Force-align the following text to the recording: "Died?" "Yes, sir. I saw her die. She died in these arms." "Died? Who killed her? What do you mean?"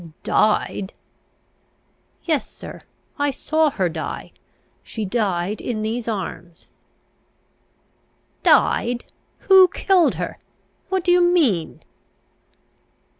"Died?" 0.23 0.93
"Yes, 2.23 2.49
sir. 2.49 2.81
I 3.19 3.29
saw 3.29 3.69
her 3.69 3.87
die. 3.87 4.31
She 4.81 5.05
died 5.05 5.61
in 5.61 5.83
these 5.83 6.07
arms." 6.07 6.65
"Died? 8.41 9.03
Who 9.41 9.67
killed 9.67 10.15
her? 10.15 10.39
What 10.89 11.03
do 11.03 11.11
you 11.11 11.21
mean?" 11.21 11.83